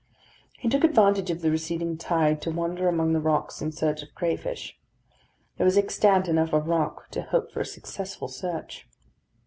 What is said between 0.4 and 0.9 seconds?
He took